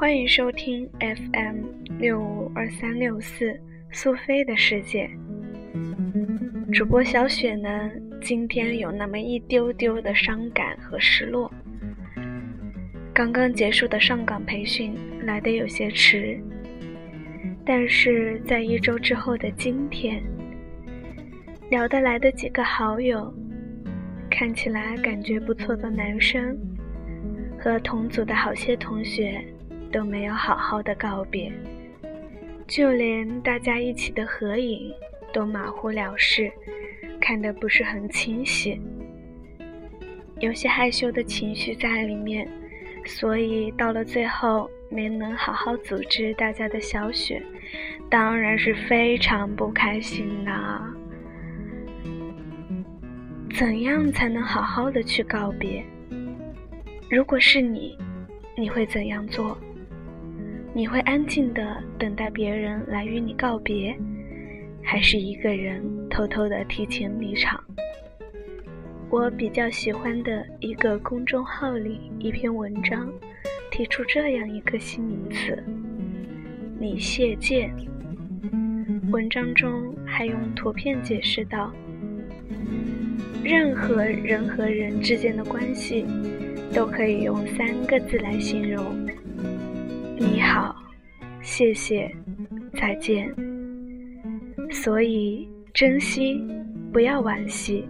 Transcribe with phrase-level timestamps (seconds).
[0.00, 1.56] 欢迎收听 FM
[1.98, 5.10] 六五二三六四苏菲的世界。
[6.72, 11.52] 主播小雪呢，今天有那么一丢丢的伤感和失落。
[13.12, 14.94] 刚刚结束的上岗培训
[15.26, 16.40] 来得有些迟，
[17.66, 20.22] 但是在一周之后的今天，
[21.70, 23.34] 聊得来的几个好友，
[24.30, 26.56] 看起来感觉不错的男生，
[27.58, 29.44] 和同组的好些同学
[29.92, 31.52] 都没有好好的告别，
[32.66, 34.92] 就连大家一起的合影
[35.32, 36.50] 都马虎了事，
[37.20, 38.80] 看得不是很清晰，
[40.40, 42.48] 有些害羞的情绪在里面。
[43.04, 47.42] 所以到了最后没能好好组织大家的小雪，
[48.10, 50.94] 当然是非常不开心啦。
[53.54, 55.82] 怎样才能好好的去告别？
[57.08, 57.96] 如果是你，
[58.54, 59.56] 你会怎样做？
[60.74, 63.96] 你会安静的等待别人来与你告别，
[64.82, 67.62] 还是一个人偷偷的提前离场？
[69.10, 73.10] 我比较喜欢的一个公众号里一篇文章，
[73.70, 75.56] 提出这样一个新名词
[76.78, 77.70] “你谢剑”。
[79.10, 81.72] 文章中还用图片解释道：
[83.42, 86.04] 任何人和人之间的关系，
[86.74, 88.84] 都可以用三个字来形容：
[90.20, 90.74] 你好，
[91.40, 92.12] 谢谢，
[92.74, 93.32] 再见。
[94.68, 96.42] 所以珍惜，
[96.92, 97.88] 不要惋惜。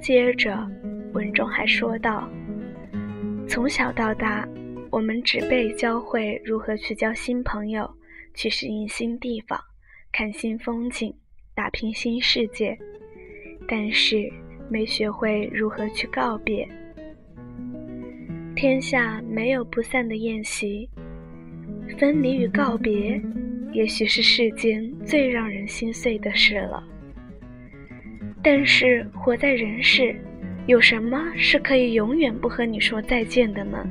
[0.00, 0.68] 接着，
[1.12, 2.28] 文中还说道
[3.46, 4.46] ：“从小到大，
[4.90, 7.88] 我们只被教会如何去交新朋友，
[8.34, 9.60] 去适应新地方，
[10.10, 11.14] 看新风景，
[11.54, 12.76] 打拼新世界，
[13.68, 14.28] 但是
[14.68, 16.68] 没学会如何去告别。
[18.62, 20.88] 天下没有不散的宴席，
[21.98, 23.20] 分离与告别，
[23.72, 26.80] 也许是世间最让人心碎的事了。”
[28.40, 30.14] 但是活在人世，
[30.68, 33.84] 有什么是可以永远不和你说再见的呢？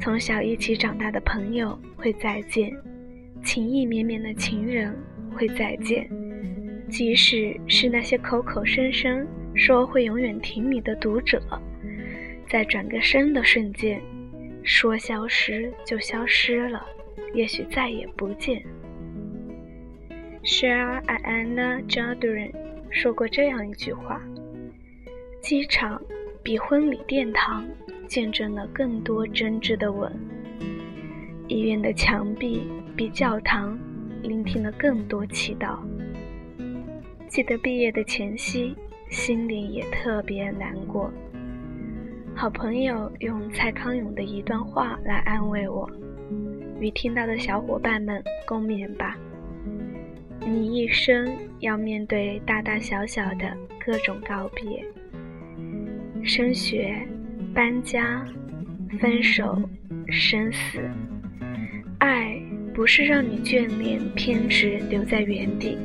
[0.00, 2.72] 从小一起长大的朋友会再见，
[3.44, 4.96] 情意绵绵的情人
[5.30, 6.08] 会再见，
[6.88, 11.38] 即使是那些口口声声说会永远挺你的读者，
[12.52, 13.98] 在转个身的瞬间，
[14.62, 16.86] 说消失就消失了，
[17.32, 18.62] 也许再也不见。
[20.44, 22.52] Share Anna Jardine
[22.90, 24.20] 说过这样一句话
[25.40, 25.98] ：“机场
[26.42, 27.66] 比婚礼殿堂
[28.06, 30.12] 见证了更多真挚的吻，
[31.48, 33.78] 医院的墙壁比教堂
[34.22, 35.78] 聆听了更多祈祷。”
[37.28, 38.76] 记得毕业的前夕，
[39.08, 41.10] 心里也特别难过。
[42.34, 45.88] 好朋友用蔡康永的一段话来安慰我
[46.80, 49.16] ：“与听到的小伙伴们共勉吧。”
[50.44, 54.84] 你一生要面对大大小小的各种告别，
[56.24, 56.96] 升学、
[57.54, 58.24] 搬家、
[58.98, 59.56] 分手、
[60.08, 60.80] 生死。
[61.98, 62.36] 爱
[62.74, 65.78] 不是让你眷恋、偏执留在原地，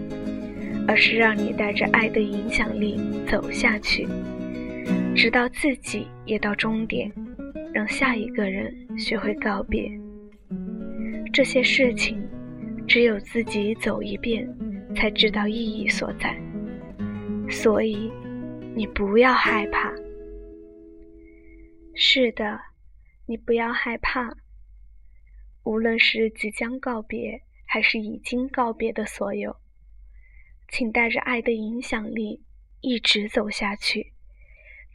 [0.87, 4.07] 而是让你带着爱的影响力走下去，
[5.17, 7.11] 直到自己也到终点，
[7.73, 9.91] 让下一个人学会告别。
[11.33, 12.25] 这些事情。
[12.87, 14.47] 只有自己走一遍，
[14.95, 16.33] 才知道意义所在。
[17.49, 18.09] 所以，
[18.73, 19.93] 你不要害怕。
[21.93, 22.57] 是的，
[23.25, 24.33] 你不要害怕。
[25.63, 29.57] 无论是即将告别，还是已经告别的所有，
[30.69, 32.41] 请带着爱的影响力，
[32.79, 34.13] 一直走下去，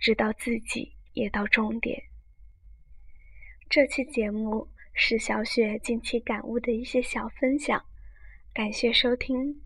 [0.03, 2.03] 直到自己也到终点。
[3.71, 4.69] 这期节目。
[4.95, 7.83] 是小雪近期感悟的一些小分享，
[8.53, 9.63] 感谢收听。